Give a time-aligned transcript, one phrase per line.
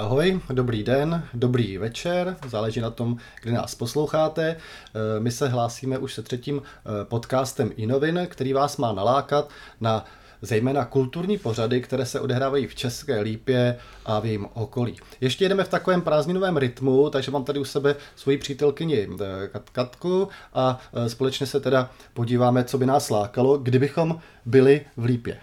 [0.00, 4.56] Ahoj, dobrý den, dobrý večer, záleží na tom, kdy nás posloucháte.
[4.56, 9.50] Eh, my se hlásíme už se třetím eh, podcastem Inovin, který vás má nalákat
[9.80, 10.04] na
[10.42, 14.96] zejména kulturní pořady, které se odehrávají v České Lípě a v jejím okolí.
[15.20, 19.26] Ještě jedeme v takovém prázdninovém rytmu, takže mám tady u sebe svoji přítelkyni eh,
[19.72, 25.40] Katku a společně se teda podíváme, co by nás lákalo, kdybychom byli v Lípě.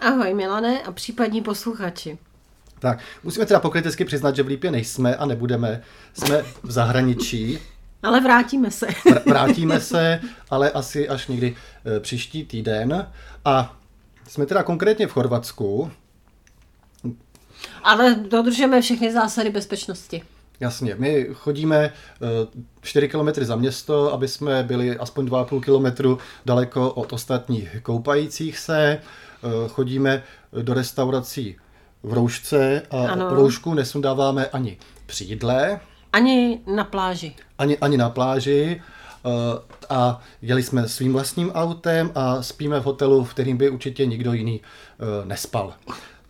[0.00, 2.18] Ahoj Milane a případní posluchači.
[2.80, 5.82] Tak, musíme teda pokrytecky přiznat, že v Lípě nejsme a nebudeme.
[6.12, 7.58] Jsme v zahraničí.
[8.02, 8.86] Ale vrátíme se.
[9.26, 11.56] vrátíme se, ale asi až někdy
[11.96, 13.06] e, příští týden.
[13.44, 13.76] A
[14.28, 15.90] jsme teda konkrétně v Chorvatsku.
[17.82, 20.22] Ale dodržujeme všechny zásady bezpečnosti.
[20.60, 21.92] Jasně, my chodíme
[22.80, 28.82] 4 km za město, aby jsme byli aspoň 2,5 km daleko od ostatních koupajících se.
[28.82, 29.00] E,
[29.68, 30.22] chodíme
[30.62, 31.56] do restaurací
[32.02, 33.34] v roušce a ano.
[33.34, 35.80] roušku nesundáváme ani při jídle.
[36.12, 37.34] Ani na pláži.
[37.58, 38.82] Ani, ani na pláži.
[39.22, 39.32] Uh,
[39.88, 44.32] a jeli jsme svým vlastním autem a spíme v hotelu, v kterým by určitě nikdo
[44.32, 45.74] jiný uh, nespal.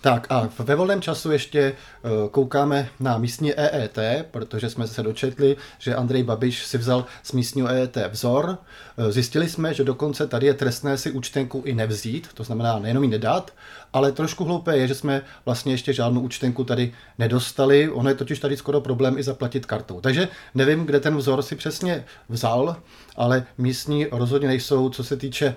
[0.02, 3.98] Tak a ve volném času ještě eh, koukáme na místní EET,
[4.30, 8.58] protože jsme se dočetli, že Andrej Babiš si vzal z místního EET vzor.
[8.98, 13.04] Eh, zjistili jsme, že dokonce tady je trestné si účtenku i nevzít, to znamená nejenom
[13.04, 13.52] ji nedat,
[13.92, 17.90] ale trošku hloupé je, že jsme vlastně ještě žádnou účtenku tady nedostali.
[17.90, 20.00] Ono je totiž tady skoro problém i zaplatit kartou.
[20.00, 22.76] Takže nevím, kde ten vzor si přesně vzal,
[23.16, 25.54] ale místní rozhodně nejsou, co se týče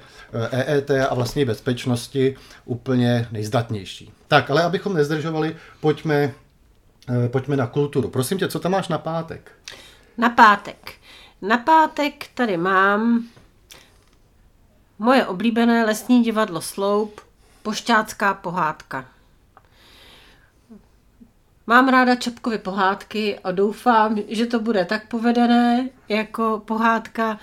[0.52, 2.36] EET eh, e a vlastně bezpečnosti,
[2.66, 4.12] úplně nejzdatnější.
[4.34, 6.34] Tak, ale abychom nezdržovali, pojďme,
[7.10, 8.10] eh, pojďme na kulturu.
[8.10, 9.52] Prosím tě, co tam máš na pátek?
[10.18, 10.94] Na pátek.
[11.42, 13.24] Na pátek tady mám
[15.00, 17.22] moje oblíbené lesní divadlo Sloup,
[17.64, 19.06] Pošťácká pohádka.
[21.68, 27.40] Mám ráda Čapkovy pohádky a doufám, že to bude tak povedené jako pohádka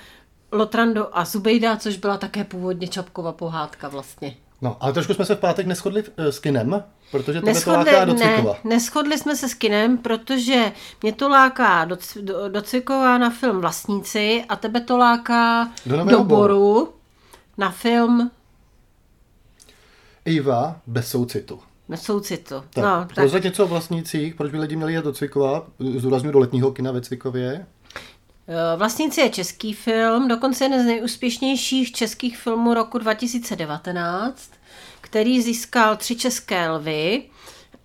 [0.53, 4.50] Lotrando a Zubejda, což byla také původně Čapkova pohádka vlastně.
[4.63, 8.05] No, ale trošku jsme se v pátek neschodli s kinem, protože to neschodli, to láká
[8.05, 8.53] do Cvikova.
[8.65, 10.73] Ne, neschodli jsme se s kinem, protože
[11.03, 16.05] mě to láká do, do, do Cvikova na film Vlastníci a tebe to láká do,
[16.05, 16.93] do Boru
[17.59, 18.31] na film
[20.25, 21.61] Iva bez soucitu.
[21.89, 22.55] Bez soucitu.
[22.71, 22.85] Tak,
[23.17, 23.45] no, tak.
[23.45, 27.01] něco o vlastnících, proč by lidi měli jít do Cvikova, zúraznuju do letního kina ve
[27.01, 27.67] Cvikově?
[28.51, 34.51] Eh, Vlastníci je český film, dokonce jeden z nejúspěšnějších českých filmů roku 2019,
[35.01, 37.23] který získal tři české lvy.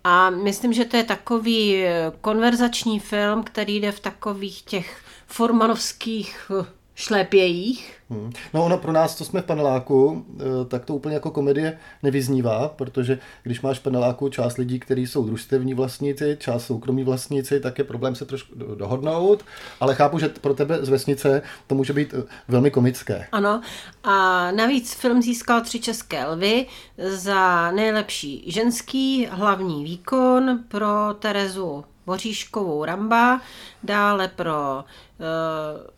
[0.03, 6.51] A myslím, že to je takový eh, konverzační film, který jde v takových těch formanovských
[6.61, 6.65] eh,
[6.95, 7.97] šlépějích.
[8.09, 8.31] Hmm.
[8.53, 12.69] No ono pro nás, co jsme v paneláku, eh, tak to úplně jako komedie nevyznívá,
[12.69, 17.77] protože když máš v paneláku část lidí, kteří jsou družstevní vlastníci, část soukromí vlastníci, tak
[17.77, 19.45] je problém se trošku dohodnout,
[19.79, 23.27] ale chápu, že pro tebe z vesnice to může být eh, velmi komické.
[23.31, 23.61] Ano
[24.03, 26.65] a navíc film získal tři české lvy
[26.97, 33.41] za nejlepší ženský hlavní výkon pro Terezu Boříškovou Ramba,
[33.83, 35.95] dále pro uh,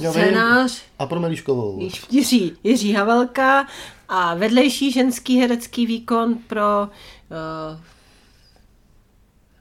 [0.00, 0.82] scénář.
[0.98, 1.88] A pro Melíškovou.
[2.10, 3.66] Jiří, Jiří Havelka
[4.08, 7.80] a vedlejší ženský herecký výkon pro uh,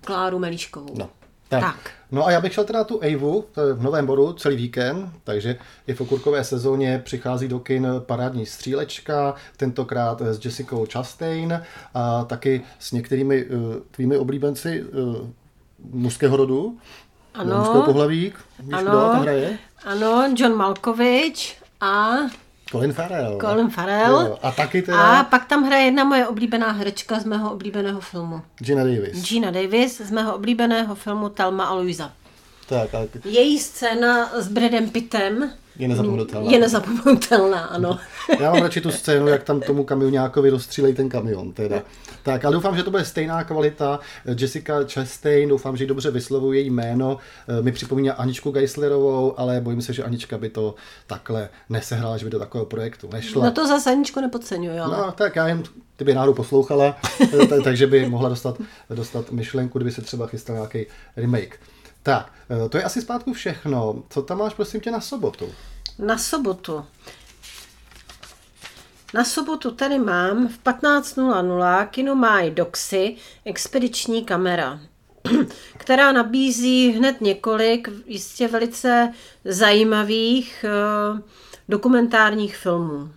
[0.02, 0.94] Kláru Melíškovou.
[0.98, 1.10] No.
[1.50, 1.62] Tak.
[1.62, 1.92] tak.
[2.12, 5.56] No a já bych šel teda tu Eivu v Novém Boru celý víkend, takže
[5.88, 11.62] i v okurkové sezóně přichází do kin parádní střílečka, tentokrát s Jessica Chastain
[11.94, 15.16] a taky s některými uh, tvými oblíbenci uh,
[15.92, 16.78] mužského rodu.
[17.34, 17.58] Ano.
[17.58, 18.34] Mužského pohlaví.
[18.60, 18.92] Víš, ano.
[18.92, 19.58] kdo tam hraje?
[19.86, 22.16] Ano, John Malkovich a...
[22.72, 23.38] Colin Farrell.
[23.42, 24.14] Colin Farrell.
[24.14, 25.20] Jo, a taky teda...
[25.20, 28.42] A pak tam hraje jedna moje oblíbená herečka z mého oblíbeného filmu.
[28.60, 29.24] Gina Davis.
[29.26, 32.12] Gina Davis z mého oblíbeného filmu Telma a Louisa.
[32.70, 33.26] Tak, tak.
[33.26, 36.52] Její scéna s Bradem Pittem je nezapomenutelná.
[36.52, 38.00] Je nezapomenutelná, ano.
[38.40, 41.54] Já mám radši tu scénu, jak tam tomu kamionákovi rozstřílejí ten kamion.
[41.54, 41.82] Teda.
[42.24, 44.00] Tak, ale doufám, že to bude stejná kvalita.
[44.40, 47.18] Jessica Chastain, doufám, že ji dobře vyslovuje její jméno.
[47.48, 50.76] Eh, mi připomíná Aničku Geislerovou, ale bojím se, že Anička by to
[51.08, 53.46] takhle nesehrála, že by do takového projektu nešla.
[53.46, 54.98] No to zase Aničku nepodceňuji, ale...
[54.98, 55.64] No, tak já jen
[55.96, 56.98] ty by náhodou poslouchala,
[57.42, 58.58] eh, takže by mohla dostat,
[58.90, 60.86] dostat myšlenku, kdyby se třeba chystal nějaký
[61.18, 61.60] remake.
[62.04, 62.32] Tak,
[62.66, 64.04] eh, to je asi zpátku všechno.
[64.10, 65.54] Co tam máš, prosím tě, na sobotu?
[66.00, 66.86] Na sobotu.
[69.14, 73.16] Na sobotu tady mám v 15.00 kino Máj Doxy
[73.46, 74.80] expediční kamera,
[75.78, 79.14] která nabízí hned několik jistě velice
[79.46, 80.66] zajímavých
[81.14, 81.20] uh,
[81.70, 83.12] dokumentárních filmů.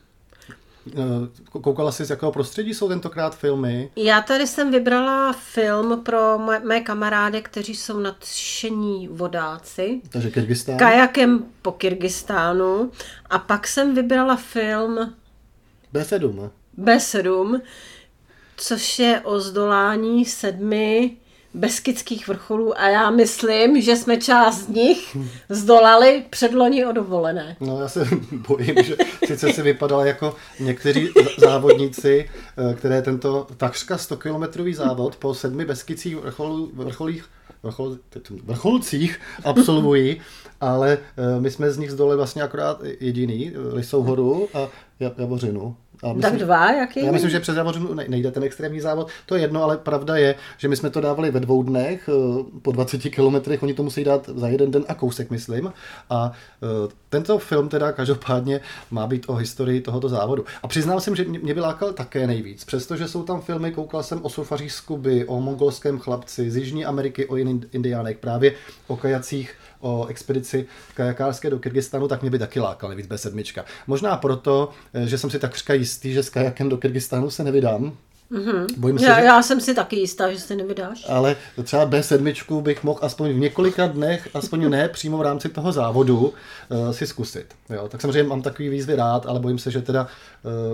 [0.87, 3.91] Eh, koukala jsi, z jakého prostředí jsou tentokrát filmy?
[3.97, 10.01] Já tady jsem vybrala film pro mé, mé kamarády, kteří jsou nadšení vodáci.
[10.09, 10.79] Takže Kyrgyzstán?
[10.79, 12.91] Kajakem po Kyrgyzstánu.
[13.31, 15.15] A pak jsem vybrala film
[15.95, 16.51] B7.
[16.79, 17.61] B7,
[18.57, 21.17] což je o zdolání sedmi
[21.55, 25.17] beskidských vrcholů a já myslím, že jsme část z nich
[25.49, 27.57] zdolali předloni o dovolené.
[27.61, 28.09] No já se
[28.49, 28.97] bojím, že
[29.27, 31.09] sice si vypadala jako někteří
[31.39, 32.31] závodníci,
[32.71, 37.25] eh, které tento takřka 100 kilometrový závod po sedmi beskidských vrcholů, vrcholích
[37.63, 37.97] vrchol,
[38.45, 40.21] vrcholcích absolvují,
[40.61, 44.69] ale eh, my jsme z nich zdolali vlastně akorát jediný, eh, Lisou horu a
[45.19, 45.77] Javořinu.
[46.03, 47.05] A myslím, tak dva, jaký?
[47.05, 49.09] Já myslím, že přes Javořinu nejde ten extrémní závod.
[49.27, 52.45] To je jedno, ale pravda je, že my jsme to dávali ve dvou dnech, eh,
[52.63, 55.73] po 20 kilometrech, oni to musí dát za jeden den a kousek, myslím.
[56.11, 56.33] A
[56.63, 58.61] eh, tento film teda každopádně
[58.91, 60.45] má být o historii tohoto závodu.
[60.63, 64.25] A přiznal jsem, že mě by lákal také nejvíc, přestože jsou tam filmy, koukal jsem
[64.25, 67.37] o surfařích z Kuby, o mongolském chlapci, z Jižní Ameriky, o
[67.73, 68.55] indiánech, právě
[68.87, 73.65] o kajacích o expedici kajakářské do Kyrgyzstanu, tak mě by taky lákal nejvíc B7.
[73.87, 77.93] Možná proto, eh, že jsem si takřka jistý, že s kajakem do Kyrgyzstánu se nevydám,
[78.33, 78.67] Mm-hmm.
[78.77, 79.27] Bojím se, já, že...
[79.27, 81.07] já jsem si taky jistá, že se nevydáš.
[81.09, 85.73] Ale třeba B7 bych mohl aspoň v několika dnech, aspoň ne přímo v rámci toho
[85.73, 87.47] závodu, uh, si zkusit.
[87.71, 90.07] Jo, tak samozřejmě mám takový výzvy rád, ale bojím se, že teda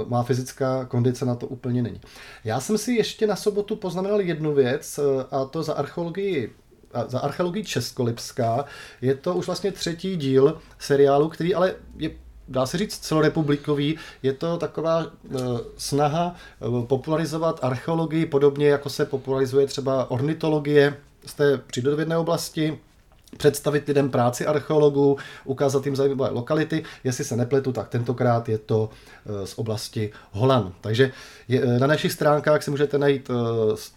[0.03, 2.01] uh, má fyzická kondice na to úplně není.
[2.45, 6.53] Já jsem si ještě na sobotu poznamenal jednu věc, uh, a to za archeologii
[7.09, 8.65] za archeologii Českolipská.
[9.01, 12.11] Je to už vlastně třetí díl seriálu, který ale je
[12.49, 13.99] dá se říct celorepublikový.
[14.23, 20.97] Je to taková uh, snaha uh, popularizovat archeologii podobně, jako se popularizuje třeba ornitologie
[21.27, 22.79] z té přírodovědné oblasti
[23.37, 26.85] představit lidem práci archeologů, ukázat jim zajímavé lokality.
[27.05, 30.73] Jestli se nepletu, tak tentokrát je to eh, z oblasti Holan.
[30.81, 31.13] Takže
[31.49, 33.31] je, na našich stránkách si můžete najít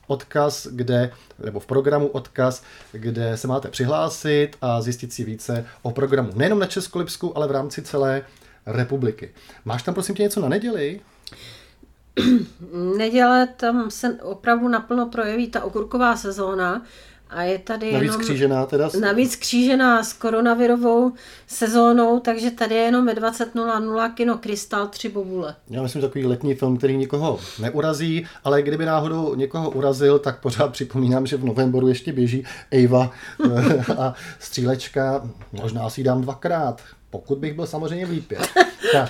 [0.08, 1.12] odkaz, kde,
[1.46, 6.32] nebo v programu odkaz, kde se máte přihlásit a zjistit si více o programu.
[6.36, 8.22] Nejenom na Českolipsku, ale v rámci celé
[8.66, 9.30] republiky.
[9.66, 11.00] Máš tam prosím tě něco na neděli?
[12.98, 16.82] Neděle tam se opravdu naplno projeví ta okurková sezóna
[17.32, 18.90] a je tady Navíc jenom, křížená teda?
[19.00, 21.14] Navíc křížená s koronavirovou
[21.48, 25.56] sezónou, takže tady je jenom ve 20.00 kino Krystal 3 bobule.
[25.70, 30.72] Já myslím takový letní film, který nikoho neurazí, ale kdyby náhodou někoho urazil, tak pořád
[30.72, 33.12] připomínám, že v novembru ještě běží Eva
[33.46, 36.82] eh, a střílečka, možná si dám dvakrát.
[37.10, 38.38] Pokud bych byl samozřejmě v Lípě.
[38.94, 39.10] tak.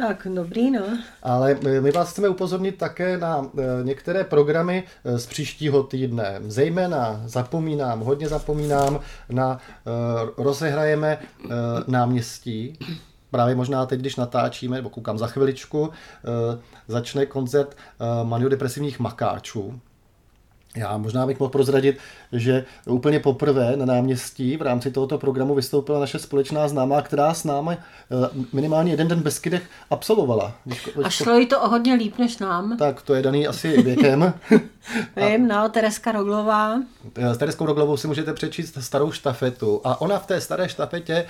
[0.00, 0.80] Tak, dobrý, no.
[1.22, 6.40] Ale my vás chceme upozornit také na eh, některé programy eh, z příštího týdne.
[6.46, 9.00] Zejména zapomínám, hodně zapomínám
[9.30, 9.90] na eh,
[10.36, 11.18] rozehrajeme
[11.86, 12.78] náměstí.
[13.30, 15.90] Právě možná teď, když natáčíme, nebo koukám za chviličku,
[16.88, 17.76] začne koncert
[18.22, 19.80] maniodepresivních makáčů
[20.76, 21.98] já možná bych mohl prozradit,
[22.32, 27.44] že úplně poprvé na náměstí v rámci tohoto programu vystoupila naše společná známá, která s
[27.44, 30.52] námi eh, minimálně jeden den bez kydech absolvovala.
[31.04, 32.76] A šlo jí to o hodně líp než nám.
[32.76, 34.34] Tak, to je daný asi věkem.
[35.16, 36.82] Vím, no, Tereska Roglová.
[37.16, 39.80] S Tereskou Roglovou si můžete přečíst starou štafetu.
[39.84, 41.26] A ona v té staré štafetě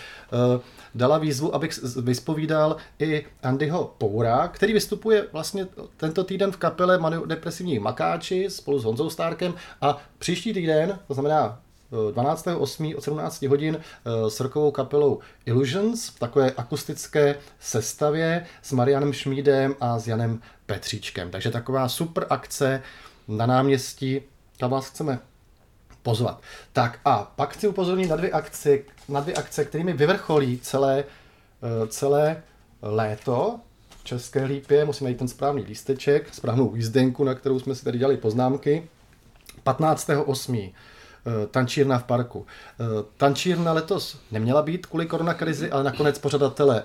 [0.55, 0.61] uh,
[0.95, 5.67] dala výzvu, abych vyspovídal i Andyho Poura, který vystupuje vlastně
[5.97, 11.15] tento týden v kapele Manu Depresivní Makáči spolu s Honzou Stárkem a příští týden, to
[11.15, 11.61] znamená
[12.13, 12.93] 12.8.
[12.93, 19.13] Eh, od 17 hodin eh, s rokovou kapelou Illusions v takové akustické sestavě s Marianem
[19.13, 21.31] Šmídem a s Janem Petříčkem.
[21.31, 22.83] Takže taková super akce
[23.29, 24.21] na náměstí,
[24.59, 25.19] kam vás chceme
[26.03, 26.41] pozvat.
[26.73, 28.79] Tak a pak chci upozornit na dvě akce,
[29.09, 32.43] na dvě akce kterými vyvrcholí celé, eh, celé
[32.83, 33.61] léto
[34.05, 34.85] České lípě.
[34.85, 38.89] Musíme najít ten správný lísteček, správnou jízdenku, na kterou jsme si tady dělali poznámky.
[39.65, 40.73] 15.8.
[41.27, 42.47] Eh, tančírna v parku.
[42.81, 42.85] Eh,
[43.17, 46.85] tančírna letos neměla být kvůli koronakrizi, ale nakonec pořadatelé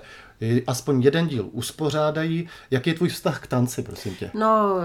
[0.68, 2.50] aspoň jeden díl uspořádají.
[2.72, 4.32] Jaký je tvůj vztah k tanci, prosím tě?
[4.34, 4.76] No,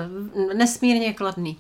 [0.55, 1.59] nesmírně kladný.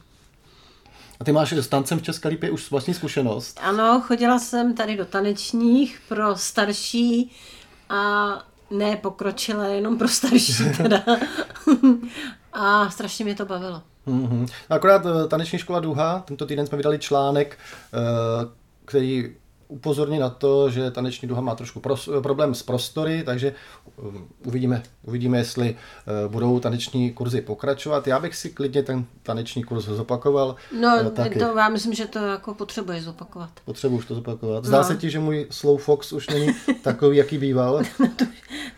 [1.20, 3.60] A ty máš s tancem v České lípě už vlastní zkušenost?
[3.62, 7.32] Ano, chodila jsem tady do tanečních pro starší
[7.88, 8.28] a
[8.70, 11.02] ne pokročilé, jenom pro starší teda.
[12.52, 13.82] a strašně mě to bavilo.
[14.06, 14.46] Mm-hmm.
[14.70, 17.58] Akorát eh, taneční škola Duha, tento týden jsme vydali článek,
[17.94, 18.48] eh,
[18.84, 19.34] který
[19.70, 23.54] upozornit na to, že taneční duha má trošku pros, problém s prostory, takže
[23.96, 25.76] um, uvidíme, uvidíme, jestli
[26.24, 28.06] uh, budou taneční kurzy pokračovat.
[28.06, 30.56] Já bych si klidně ten taneční kurz zopakoval.
[30.80, 31.38] No, taky.
[31.38, 33.50] to já myslím, že to jako potřebuje zopakovat.
[33.64, 34.64] Potřebuji už to zopakovat.
[34.64, 34.84] Zdá no.
[34.84, 36.48] se ti, že můj slow fox už není
[36.82, 37.82] takový, jaký býval?
[38.16, 38.24] to,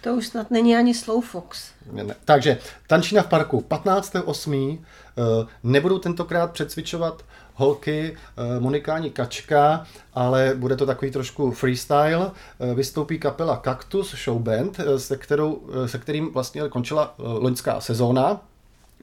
[0.01, 1.71] to už snad není ani slow fox.
[1.93, 2.15] Ne, ne.
[2.25, 4.79] Takže tančina v parku 15.8.
[5.17, 7.23] Uh, nebudou tentokrát přecvičovat
[7.55, 12.31] holky, eh, Monikáni Kačka, ale bude to takový trošku freestyle.
[12.61, 18.41] Eh, vystoupí kapela Cactus Show Band, eh, se, kterou, se kterým vlastně končila loňská sezóna.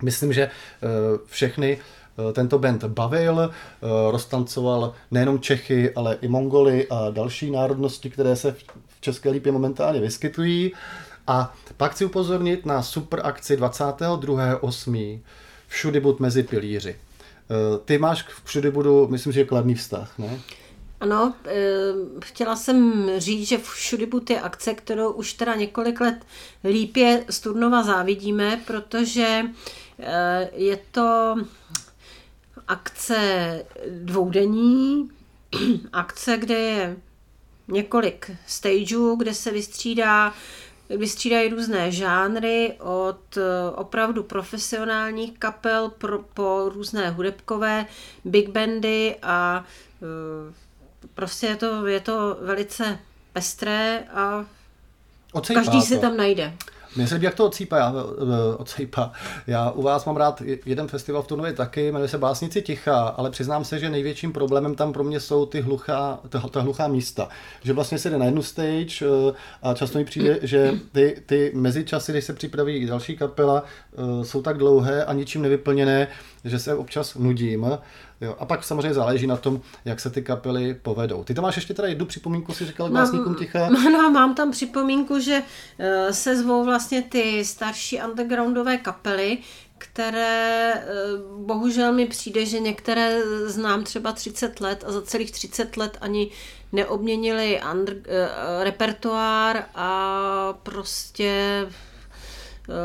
[0.03, 0.49] Myslím, že
[1.25, 1.79] všechny
[2.33, 3.51] tento band bavil,
[4.11, 8.51] roztancoval nejenom Čechy, ale i Mongoly a další národnosti, které se
[8.87, 10.71] v České lípě momentálně vyskytují.
[11.27, 15.19] A pak chci upozornit na super akci 22.8.
[15.67, 16.95] Všudy bud mezi pilíři.
[17.51, 20.41] Eh, ty máš všude budu, myslím, že kladný vztah, ne?
[20.99, 21.51] Ano, eh,
[22.25, 26.25] chtěla jsem říct, že všudy je akce, kterou už teda několik let
[26.63, 29.43] lípě z Turnova závidíme, protože
[29.99, 31.35] eh, je to
[32.67, 33.17] akce
[33.89, 35.09] dvoudenní,
[35.93, 36.97] akce, kde je
[37.67, 40.33] několik stageů, kde se vystřídá
[40.97, 43.41] vystřídají různé žánry od eh,
[43.75, 47.85] opravdu profesionálních kapel pro, po různé hudebkové
[48.25, 49.65] big bandy a
[50.01, 50.53] eh,
[51.13, 52.99] prostě je to, je to velice
[53.33, 54.45] pestré a
[55.33, 55.85] Ocejpá každý to.
[55.85, 56.53] si tam najde.
[56.95, 59.11] Mně se líbí, jak to ocípa, já, eh, ocípa.
[59.47, 63.31] Já u vás mám rád jeden festival v Turnově taky, jmenuje se Básnici ticha, ale
[63.31, 67.29] přiznám se, že největším problémem tam pro mě jsou ty hluchá, ta, ta hluchá místa.
[67.63, 71.51] Že vlastně se jde na jednu stage eh, a často mi přijde, že ty, ty
[71.55, 76.07] mezičasy, když se připraví další kapela, eh, jsou tak dlouhé a ničím nevyplněné,
[76.45, 77.65] že se občas nudím.
[78.21, 78.35] Jo.
[78.39, 81.23] A pak samozřejmě záleží na tom, jak se ty kapely povedou.
[81.23, 83.69] Ty to máš ještě teda jednu připomínku, si říkal k básníkům ticha?
[83.91, 85.43] No, mám tam připomínku, že
[85.79, 89.37] eh, se zvou vlastně ty starší undergroundové kapely,
[89.77, 90.85] které eh,
[91.37, 96.31] bohužel mi přijde, že některé znám třeba 30 let a za celých 30 let ani
[96.71, 98.03] neobměnili under, uh,
[98.63, 101.65] repertoár a prostě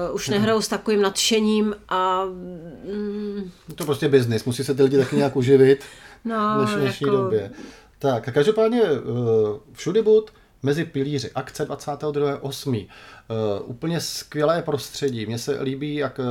[0.09, 2.25] uh, už nehrajou s takovým nadšením a...
[2.25, 5.85] Mm, to prostě biznis, musí se ty lidi taky nějak uživit
[6.25, 7.17] no, v dnešní jako...
[7.17, 7.51] době.
[7.99, 11.31] Tak a každopádně uh, všude bud mezi pilíři.
[11.35, 12.87] Akce 22.8.
[13.29, 15.27] Uh, úplně skvělé prostředí.
[15.27, 16.25] Mně se líbí, jak uh,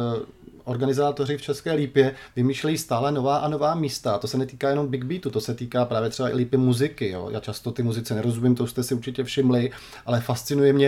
[0.63, 4.17] organizátoři v České lípě vymýšlejí stále nová a nová místa.
[4.17, 7.10] To se netýká jenom Big Beatu, to se týká právě třeba i lípy muziky.
[7.10, 7.29] Jo.
[7.32, 9.72] Já často ty muzice nerozumím, to jste si určitě všimli,
[10.05, 10.88] ale fascinuje mě,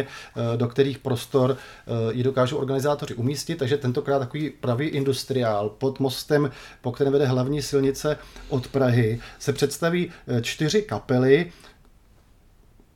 [0.53, 5.99] eh, do kterých prostor eh, ji dokážou organizátoři umístit, takže tentokrát takový pravý industriál pod
[5.99, 6.51] mostem,
[6.81, 8.17] po kterém vede hlavní silnice
[8.49, 11.51] od Prahy, se představí eh, čtyři kapely,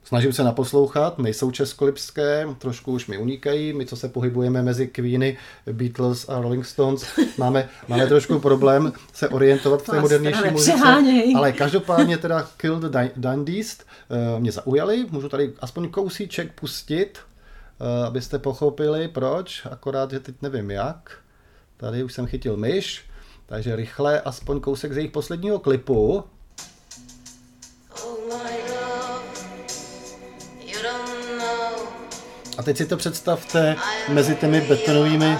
[0.09, 5.37] Snažím se naposlouchat, nejsou českolipské, trošku už mi unikají, my co se pohybujeme mezi Queeny,
[5.71, 7.05] Beatles a Rolling Stones,
[7.37, 10.77] máme, máme trošku problém se orientovat v té modernější muzice,
[11.35, 17.19] ale každopádně teda Kill the Dandies uh, mě zaujali, můžu tady aspoň kousíček pustit,
[17.79, 21.17] uh, abyste pochopili proč, akorát, že teď nevím jak.
[21.77, 23.05] Tady už jsem chytil myš,
[23.45, 26.23] takže rychle aspoň kousek z jejich posledního klipu.
[32.59, 33.75] A teď si to představte
[34.09, 35.37] mezi těmi betonovými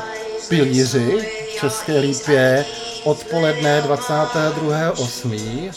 [0.49, 2.65] pilíři v České lípě
[3.03, 5.71] odpoledne 22.8.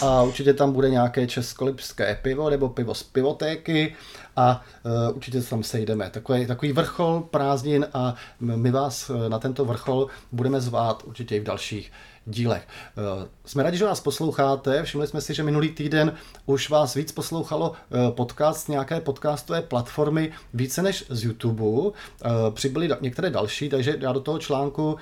[0.00, 3.94] A určitě tam bude nějaké českolipské pivo nebo pivo z pivotéky
[4.36, 6.10] a uh, určitě se tam sejdeme.
[6.10, 11.40] Takový, takový vrchol prázdnin a my vás e, na tento vrchol budeme zvát určitě i
[11.40, 11.92] v dalších
[12.26, 12.68] dílech.
[12.68, 14.82] Eh, jsme rádi, že vás posloucháte.
[14.82, 16.12] Všimli jsme si, že minulý týden
[16.46, 21.90] už vás víc poslouchalo eh, podcast nějaké podcastové platformy více než z YouTube.
[22.24, 24.96] Eh, přibyly některé další, takže já do toho článku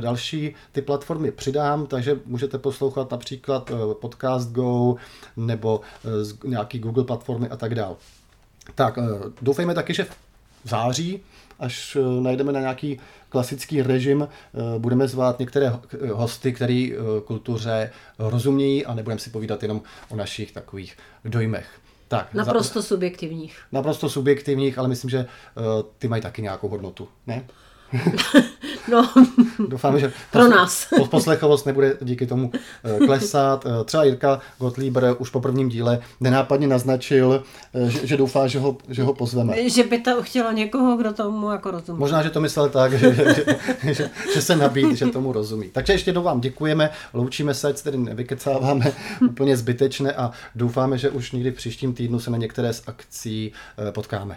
[0.00, 3.70] další ty platformy přidám, takže můžete poslouchat například
[4.00, 4.94] Podcast Go
[5.36, 5.80] nebo
[6.44, 7.96] nějaký Google platformy a tak dále.
[8.74, 8.98] Tak,
[9.42, 10.27] doufejme taky, že v
[10.68, 11.20] září,
[11.58, 15.72] až najdeme na nějaký klasický režim eh, budeme zvát některé
[16.12, 21.80] hosty, který eh, kultuře rozumějí a nebudeme si povídat jenom o našich takových dojmech.
[22.08, 23.58] Tak, naprosto za, subjektivních.
[23.72, 25.64] Naprosto subjektivních, ale myslím, že uh,
[25.98, 27.44] ty mají taky nějakou hodnotu, ne?
[28.90, 29.10] no,
[29.68, 30.86] Doufám, že Pro nás.
[31.10, 32.50] poslechovost nebude díky tomu
[32.84, 33.66] eh, klesat.
[33.66, 37.42] Eh, Třeba Jirka Gottlieb už po prvním díle nenápadně naznačil,
[37.74, 39.68] eh, že, že doufá, že ho, že ho pozveme.
[39.70, 41.98] že by to chtělo někoho, kdo tomu jako rozumí.
[41.98, 43.44] Možná, že to myslel tak, že, že,
[43.94, 45.68] že, že, se nabít, že tomu rozumí.
[45.72, 48.92] Takže ještě jednou vám děkujeme, loučíme se, ať tedy nevykecáváme
[49.28, 53.52] úplně zbytečně a doufáme, že už někdy v příštím týdnu se na některé z akcí
[53.92, 54.36] potkáme.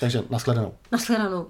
[0.00, 0.72] Takže nashledanou.
[0.92, 1.46] Nashledanou.